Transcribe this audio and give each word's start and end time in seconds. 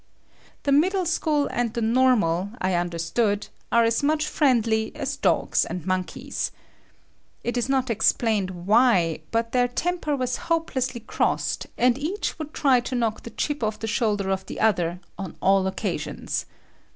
The 0.63 0.71
middle 0.71 1.05
school 1.05 1.47
and 1.51 1.75
the 1.75 1.81
normal, 1.83 2.49
I 2.59 2.73
understood, 2.73 3.49
are 3.71 3.83
as 3.83 4.01
much 4.01 4.27
friendly 4.27 4.91
as 4.95 5.15
dogs 5.15 5.63
and 5.63 5.85
monkeys. 5.85 6.51
It 7.43 7.55
is 7.55 7.69
not 7.69 7.91
explained 7.91 8.65
why 8.65 9.19
but 9.29 9.51
their 9.51 9.67
temper 9.67 10.15
was 10.15 10.37
hopelessly 10.49 11.01
crossed, 11.01 11.67
and 11.77 11.99
each 11.99 12.39
would 12.39 12.51
try 12.51 12.79
to 12.79 12.95
knock 12.95 13.21
the 13.21 13.29
chip 13.29 13.61
off 13.63 13.77
the 13.77 13.85
shoulder 13.85 14.31
of 14.31 14.43
the 14.47 14.59
other 14.59 15.01
on 15.19 15.35
all 15.39 15.67
occasions. 15.67 16.47